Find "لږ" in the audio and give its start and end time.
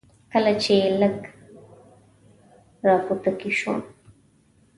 1.01-1.15